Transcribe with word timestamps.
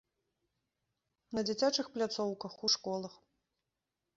На 1.37 1.45
дзіцячых 1.49 1.91
пляцоўках, 1.99 2.57
у 2.69 2.71
школах. 2.77 3.13